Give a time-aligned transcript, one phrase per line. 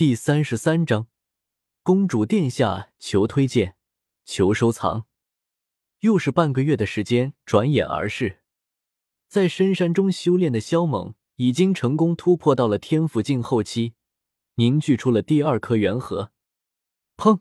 [0.00, 1.08] 第三十三章，
[1.82, 3.76] 公主殿下求推荐，
[4.24, 5.04] 求收藏。
[5.98, 8.40] 又是半个月的时间，转眼而逝。
[9.28, 13.92] 在深山中修炼的萧猛已经成功突破到了天府境后期，
[14.54, 16.32] 凝聚出了第二颗元核。
[17.18, 17.40] 砰！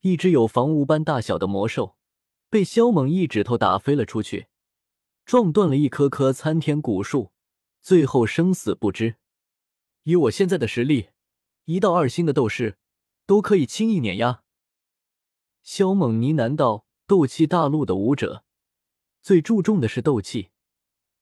[0.00, 1.96] 一只有房屋般大小的魔兽
[2.48, 4.48] 被萧猛一指头打飞了出去，
[5.24, 7.30] 撞断了一棵棵参天古树，
[7.80, 9.14] 最后生死不知。
[10.02, 11.09] 以我现在的实力。
[11.70, 12.78] 一到二星的斗士
[13.26, 14.42] 都可以轻易碾压。
[15.62, 18.44] 萧猛呢喃道：“斗气大陆的武者
[19.22, 20.50] 最注重的是斗气，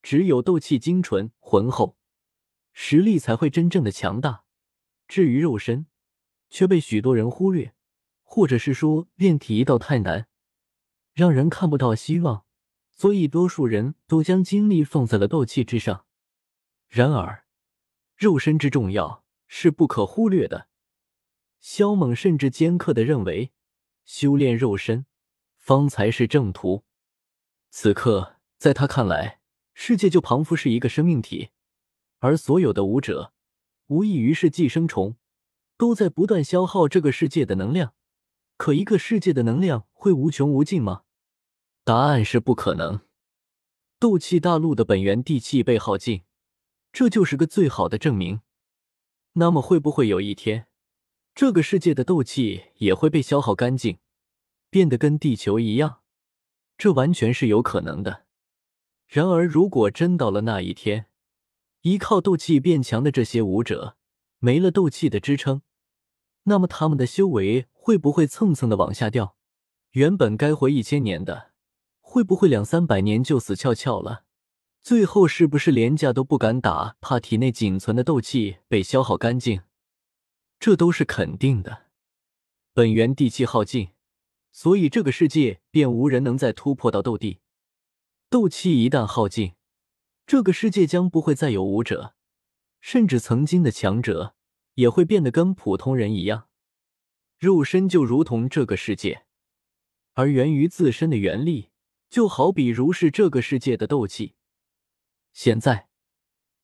[0.00, 1.98] 只有斗气精纯浑厚，
[2.72, 4.44] 实力才会真正的强大。
[5.06, 5.86] 至于肉身，
[6.48, 7.74] 却被许多人忽略，
[8.22, 10.28] 或者是说炼体一道太难，
[11.12, 12.46] 让人看不到希望，
[12.90, 16.06] 所以多数人都将精力放在了斗气之上。
[16.88, 17.44] 然而，
[18.16, 20.68] 肉身之重要。”是不可忽略的。
[21.58, 23.50] 萧猛甚至尖刻的认为，
[24.04, 25.06] 修炼肉身
[25.56, 26.84] 方才是正途。
[27.70, 29.40] 此刻，在他看来，
[29.74, 31.50] 世界就仿佛是一个生命体，
[32.20, 33.32] 而所有的武者
[33.88, 35.16] 无异于是寄生虫，
[35.76, 37.94] 都在不断消耗这个世界的能量。
[38.56, 41.02] 可一个世界的能量会无穷无尽吗？
[41.84, 43.00] 答案是不可能。
[43.98, 46.22] 斗气大陆的本源地气被耗尽，
[46.92, 48.40] 这就是个最好的证明。
[49.34, 50.66] 那么会不会有一天，
[51.34, 53.98] 这个世界的斗气也会被消耗干净，
[54.70, 56.00] 变得跟地球一样？
[56.76, 58.24] 这完全是有可能的。
[59.06, 61.06] 然而，如果真到了那一天，
[61.82, 63.96] 依靠斗气变强的这些武者
[64.38, 65.62] 没了斗气的支撑，
[66.44, 69.36] 那么他们的修为会不会蹭蹭的往下掉？
[69.92, 71.52] 原本该活一千年的，
[72.00, 74.24] 会不会两三百年就死翘翘了？
[74.82, 79.62] 最后是不是连架都不敢打，怕体内仅存的斗气被消耗干净？
[80.58, 81.86] 这都是肯定的。
[82.72, 83.90] 本源地气耗尽，
[84.50, 87.40] 所以这个世界便无人能再突破到斗帝。
[88.30, 89.54] 斗气一旦耗尽，
[90.26, 92.14] 这个世界将不会再有武者，
[92.80, 94.34] 甚至曾经的强者
[94.74, 96.48] 也会变得跟普通人一样。
[97.38, 99.26] 肉身就如同这个世界，
[100.14, 101.70] 而源于自身的元力，
[102.08, 104.34] 就好比如是这个世界的斗气。
[105.32, 105.88] 现在，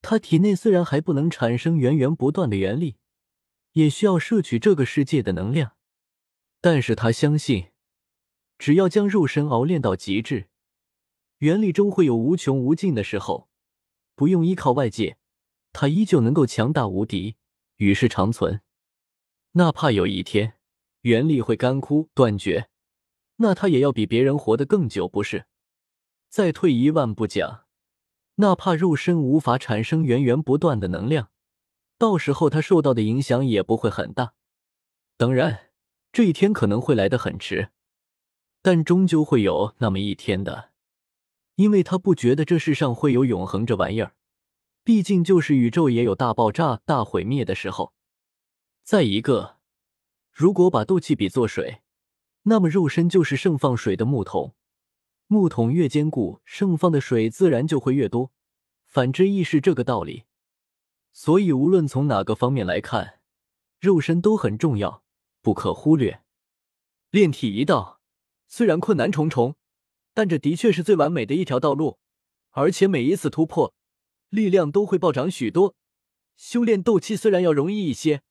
[0.02, 2.96] 他体内虽然还不能产生源源不断的元力，
[3.72, 5.76] 也需要摄取这个世界的能量，
[6.60, 7.70] 但是他相信，
[8.58, 10.48] 只要将肉身熬炼到极致，
[11.38, 13.48] 元力终会有无穷无尽的时候，
[14.14, 15.18] 不用依靠外界，
[15.72, 17.36] 他依旧能够强大无敌，
[17.76, 18.60] 与世长存。
[19.52, 20.54] 哪怕有一天
[21.02, 22.68] 元力会干枯断绝，
[23.36, 25.46] 那他也要比别人活得更久，不是？
[26.28, 27.63] 再退一万步讲。
[28.36, 31.30] 哪怕肉身无法产生源源不断的能量，
[31.98, 34.34] 到时候他受到的影响也不会很大。
[35.16, 35.70] 当然，
[36.12, 37.70] 这一天可能会来得很迟，
[38.60, 40.70] 但终究会有那么一天的，
[41.54, 44.14] 因为他不觉得这世上会有永恒这玩意儿。
[44.82, 47.94] 毕竟，就是宇宙也有大爆炸、大毁灭的时候。
[48.82, 49.56] 再一个，
[50.30, 51.82] 如果把斗气比作水，
[52.42, 54.54] 那么肉身就是盛放水的木桶。
[55.34, 58.30] 木桶越坚固，盛放的水自然就会越多。
[58.86, 60.26] 反之亦是这个道理。
[61.12, 63.18] 所以，无论从哪个方面来看，
[63.80, 65.02] 肉身都很重要，
[65.42, 66.22] 不可忽略。
[67.10, 68.00] 炼体一道
[68.46, 69.56] 虽然困难重重，
[70.12, 71.98] 但这的确是最完美的一条道路。
[72.50, 73.74] 而且每一次突破，
[74.28, 75.74] 力量都会暴涨许多。
[76.36, 78.22] 修炼斗气虽然要容易一些，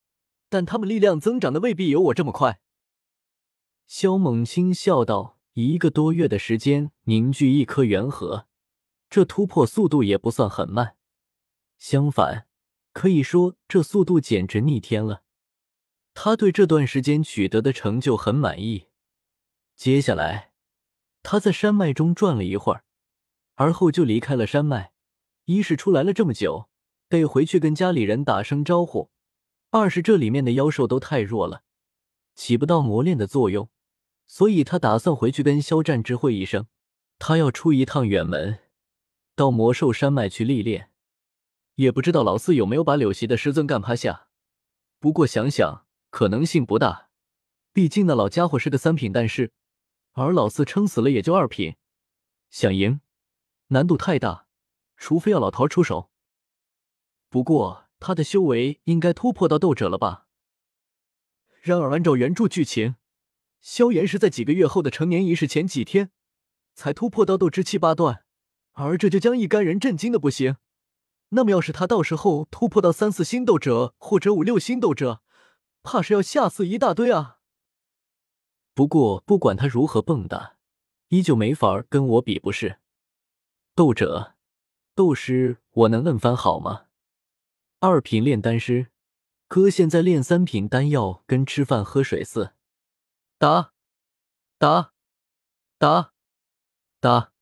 [0.48, 2.62] 但他们力量增长的未必有我这么快。
[3.86, 5.38] 萧猛轻笑道。
[5.54, 8.48] 一个多月的时间凝聚一颗元核，
[9.08, 10.96] 这突破速度也不算很慢，
[11.78, 12.48] 相反，
[12.92, 15.22] 可以说这速度简直逆天了。
[16.16, 18.88] 他对这段时间取得的成就很满意。
[19.76, 20.54] 接下来，
[21.22, 22.84] 他在山脉中转了一会儿，
[23.54, 24.94] 而后就离开了山脉。
[25.46, 26.68] 一是出来了这么久，
[27.10, 29.12] 得回去跟家里人打声招呼；
[29.70, 31.62] 二是这里面的妖兽都太弱了，
[32.34, 33.70] 起不到磨练的作用。
[34.26, 36.68] 所以他打算回去跟肖战知会一声，
[37.20, 38.60] 他要出一趟远门，
[39.36, 40.90] 到魔兽山脉去历练。
[41.76, 44.28] 也不知道老四有没有把柳席的师尊干趴下。
[45.00, 47.10] 不过想想可能性不大，
[47.72, 49.52] 毕竟那老家伙是个三品丹师，
[50.14, 51.76] 而老四撑死了也就二品，
[52.50, 53.02] 想赢
[53.68, 54.48] 难度太大，
[54.98, 56.12] 除非要老头出手。
[57.30, 60.28] 不过他的修为应该突破到斗者了吧？
[61.62, 62.96] 然而按照原著剧情。
[63.64, 66.12] 萧炎是在几个月后的成年仪式前几天
[66.76, 68.26] 才突破到斗之七八段，
[68.74, 70.58] 而这就将一干人震惊的不行。
[71.30, 75.22] 那么要是他到时候突破到三四星斗者或者五六星斗者，
[75.82, 77.38] 怕是要吓死一大堆啊！
[78.74, 80.56] 不过不管他如何蹦跶，
[81.08, 82.80] 依旧没法跟我比，不是？
[83.74, 84.34] 斗者、
[84.94, 86.88] 斗师，我能摁翻好吗？
[87.80, 88.88] 二品炼丹师，
[89.48, 92.52] 哥现在炼三品丹药跟吃饭喝水似。
[93.44, 93.74] 打，
[94.58, 94.94] 打，
[95.78, 96.14] 打，
[97.02, 97.34] 打！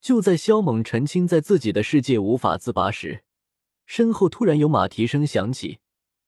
[0.00, 3.22] 就在萧猛沉浸在自己的世界无法自拔时，
[3.86, 5.78] 身后突然有马蹄声响起，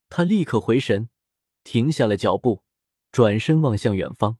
[0.09, 1.11] 他立刻回神，
[1.65, 2.63] 停下了脚步，
[3.11, 4.39] 转身望向远方。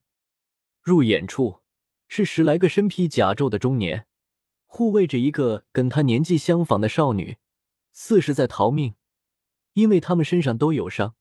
[0.81, 1.63] 入眼处
[2.07, 4.07] 是十来个身披甲胄的中年，
[4.65, 7.39] 护卫着一个跟他年纪相仿的少女，
[7.91, 8.95] 似是在逃命，
[9.73, 11.17] 因为他们身上都有伤，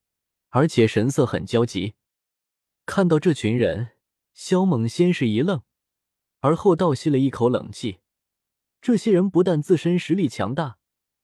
[0.50, 1.96] 而且神色很焦急。
[2.90, 3.92] 看到这群人，
[4.34, 5.62] 萧猛先是一愣。
[6.40, 8.00] 而后倒吸了一口冷气，
[8.82, 10.80] 这些人不但自身实力强大，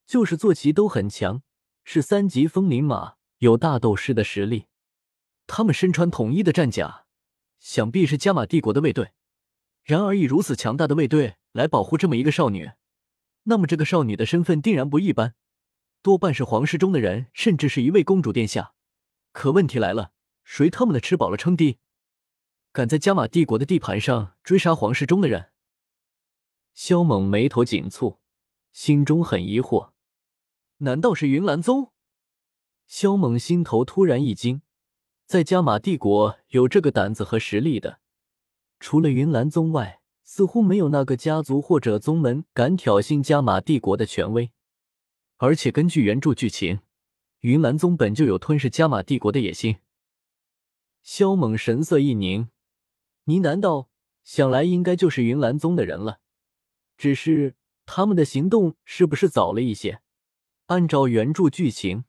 [0.05, 1.41] 就是坐骑都很强，
[1.83, 4.67] 是三级风灵马，有大斗师的实力。
[5.47, 7.07] 他们身穿统一的战甲，
[7.57, 9.13] 想必是加玛帝国的卫队。
[9.81, 12.73] 然而以如此强大的卫队来保护这么一个少女，
[13.45, 15.33] 那么这个少女的身份定然不一般，
[16.03, 18.75] 多半是皇室中的人，甚至是一位公主殿下。
[19.31, 20.11] 可问题来了，
[20.45, 21.79] 谁他妈的吃饱了撑的？
[22.71, 25.49] 敢在加玛帝国的地盘上追杀皇室中的人，
[26.73, 28.19] 萧猛眉头紧蹙，
[28.71, 29.91] 心中很疑惑。
[30.77, 31.91] 难道是云岚宗？
[32.85, 34.61] 萧猛心头突然一惊，
[35.25, 37.99] 在加玛帝国有这个胆子和实力的，
[38.79, 44.51] 除了云岚宗外，似乎没有那个家族或者宗门敢挑衅加玛帝国的权威。
[45.37, 46.81] 而且根据原著剧情，
[47.39, 49.77] 云岚宗本就有吞噬加玛帝国的野心。
[51.05, 52.49] 萧猛神色一凝。
[53.25, 53.89] 你难道
[54.23, 56.19] 想来应该就是云岚宗的人了？
[56.97, 57.55] 只是
[57.85, 60.01] 他们的行动是不是早了一些？
[60.65, 62.05] 按照原著剧情，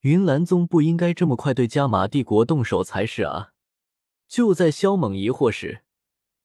[0.00, 3.52] 云岚宗不应该这么快对加玛帝国动手才是啊！
[4.26, 5.82] 就在萧猛疑惑时，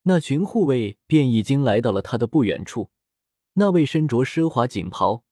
[0.02, 2.90] 那群护卫便已经来到了他的不远处。
[3.54, 5.24] 那位身着奢华锦袍、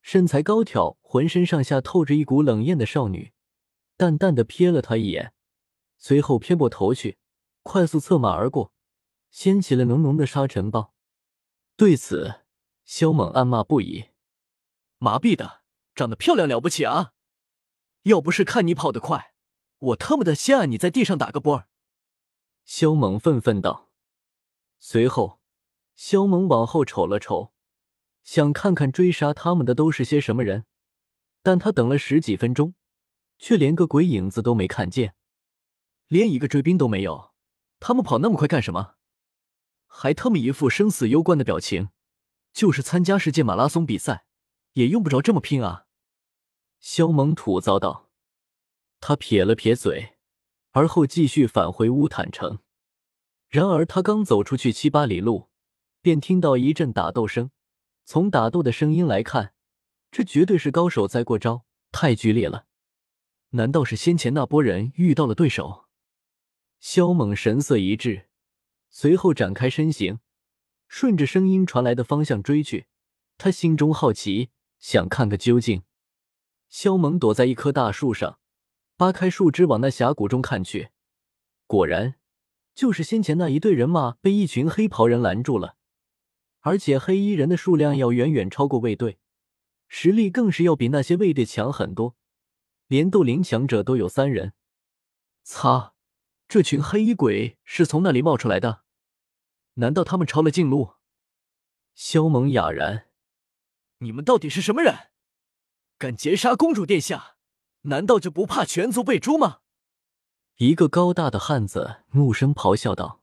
[0.00, 3.32] 身材高挑、浑身上下透着一股冷艳的少女，
[3.98, 5.34] 淡淡的瞥了他一眼，
[5.96, 7.18] 随后偏过头去。
[7.62, 8.72] 快速策马而过，
[9.30, 10.94] 掀起了浓浓的沙尘暴。
[11.76, 12.42] 对此，
[12.84, 14.10] 萧猛暗骂不已
[14.98, 15.62] ：“麻痹的，
[15.94, 17.12] 长得漂亮了不起啊！
[18.02, 19.34] 要不是看你跑得快，
[19.78, 21.68] 我特么的先按你在地上打个啵儿！”
[22.64, 23.90] 萧猛愤愤道。
[24.78, 25.40] 随后，
[25.96, 27.52] 萧猛往后瞅了瞅，
[28.22, 30.66] 想看看追杀他们的都是些什么人，
[31.42, 32.74] 但他等了十几分钟，
[33.38, 35.16] 却连个鬼影子都没看见，
[36.08, 37.32] 连一个追兵都没有。
[37.78, 38.94] 他们跑那么快干什么？
[39.86, 41.90] 还他妈一副生死攸关的表情，
[42.52, 44.26] 就是参加世界马拉松比赛，
[44.72, 45.86] 也用不着这么拼啊！
[46.80, 48.10] 萧猛吐槽道。
[49.00, 50.16] 他撇了撇嘴，
[50.72, 52.60] 而后继续返回乌坦城。
[53.48, 55.48] 然而他刚走出去七八里路，
[56.02, 57.50] 便听到一阵打斗声。
[58.04, 59.54] 从打斗的声音来看，
[60.10, 62.66] 这绝对是高手在过招，太剧烈了。
[63.50, 65.85] 难道是先前那波人遇到了对手？
[66.78, 68.26] 萧猛神色一滞，
[68.88, 70.20] 随后展开身形，
[70.88, 72.86] 顺着声音传来的方向追去。
[73.38, 75.82] 他心中好奇，想看个究竟。
[76.68, 78.38] 萧猛躲在一棵大树上，
[78.96, 80.90] 扒开树枝往那峡谷中看去。
[81.66, 82.14] 果然，
[82.74, 85.76] 就是先前那一队人马被一群黑袍人拦住了，
[86.60, 89.18] 而且黑衣人的数量要远远超过卫队，
[89.88, 92.16] 实力更是要比那些卫队强很多，
[92.86, 94.52] 连斗灵强者都有三人。
[95.42, 95.95] 擦！
[96.48, 98.84] 这群黑衣鬼是从那里冒出来的？
[99.74, 100.94] 难道他们抄了近路？
[101.94, 103.08] 萧猛哑然
[103.98, 105.10] ：“你们到底是什么人？
[105.98, 107.36] 敢劫杀公主殿下？
[107.82, 109.60] 难道就不怕全族被诛吗？”
[110.56, 113.22] 一个高大的汉子怒声咆哮道：“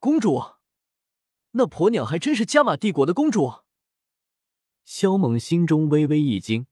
[0.00, 0.56] 公主？
[1.52, 3.62] 那婆娘还真是加玛帝国的公主？”
[4.84, 6.66] 萧猛心中微微一惊，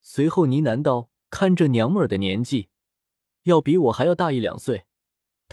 [0.00, 2.68] 随后呢喃道：“看这娘们儿的年纪，
[3.42, 4.86] 要比我还要大一两岁。”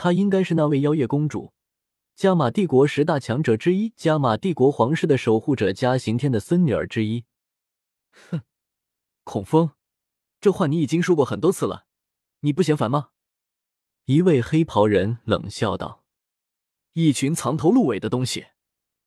[0.01, 1.51] 她应该是那位妖夜公主，
[2.15, 7.25] 加玛帝国十大强者之一，加玛帝国皇室的守护者加刑天的孙女儿之一。
[8.13, 8.39] 哼，
[9.25, 9.71] 孔风，
[10.39, 11.85] 这话你已经说过很多次了，
[12.39, 13.09] 你不嫌烦吗？
[14.05, 16.05] 一位黑袍人冷笑道
[16.95, 18.45] ：“一群藏头露尾的东西，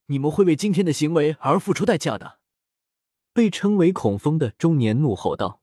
[0.09, 2.39] 你们会为今天的行为而付出代价的。”
[3.33, 5.63] 被称为孔风的中年怒吼道：“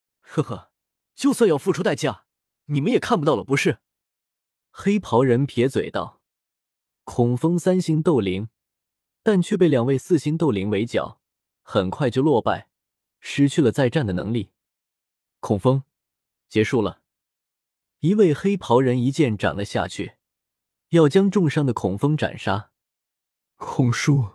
[0.24, 0.70] 呵呵，
[1.14, 2.24] 就算要付出代价，
[2.64, 3.80] 你们也看不到了，不是？”
[4.76, 6.20] 黑袍人撇嘴道
[7.04, 8.48] ：“孔风三星斗灵，
[9.22, 11.20] 但却被两位四星斗灵围剿，
[11.62, 12.68] 很快就落败，
[13.20, 14.50] 失去了再战的能力。
[15.38, 15.84] 孔风，
[16.48, 17.02] 结束了。
[18.00, 20.16] 一位黑袍人一剑斩了下去，
[20.88, 22.72] 要将重伤的孔风斩杀。
[23.54, 24.28] 孔叔，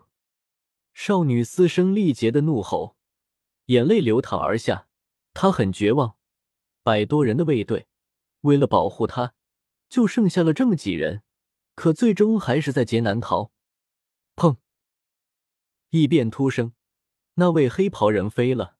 [0.93, 2.96] 少女嘶声力竭的怒吼，
[3.65, 4.88] 眼泪流淌而下。
[5.34, 6.15] 她很绝望，
[6.81, 7.89] 百多人的卫队，
[8.41, 9.34] 为了保护她，
[9.89, 11.24] 就剩下了这么几人，
[11.75, 13.51] 可最终还是在劫难逃。
[14.36, 14.58] 砰！
[15.89, 16.74] 异变突生，
[17.34, 18.77] 那位黑袍人飞了。